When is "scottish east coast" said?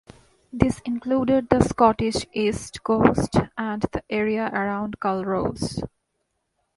1.61-3.35